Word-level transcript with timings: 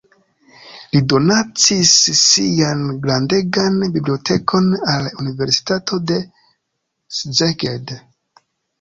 Li 0.95 1.01
donacis 1.11 1.91
sian 2.21 2.81
grandegan 3.05 3.79
bibliotekon 3.99 4.75
al 4.97 5.13
universitato 5.23 6.03
de 6.15 6.21
Szeged. 7.23 7.99